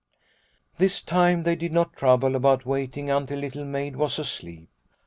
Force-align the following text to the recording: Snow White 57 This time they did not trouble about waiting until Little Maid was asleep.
Snow 0.01 0.07
White 0.07 0.79
57 0.79 0.83
This 0.87 1.01
time 1.03 1.43
they 1.43 1.55
did 1.55 1.73
not 1.73 1.95
trouble 1.95 2.35
about 2.35 2.65
waiting 2.65 3.11
until 3.11 3.37
Little 3.37 3.65
Maid 3.65 3.95
was 3.95 4.17
asleep. 4.17 4.67